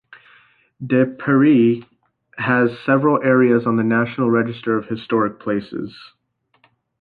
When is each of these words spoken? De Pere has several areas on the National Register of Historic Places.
De 0.83 1.05
Pere 1.05 1.85
has 2.37 2.71
several 2.87 3.21
areas 3.21 3.67
on 3.67 3.75
the 3.75 3.83
National 3.83 4.31
Register 4.31 4.75
of 4.75 4.85
Historic 4.87 5.39
Places. 5.39 5.93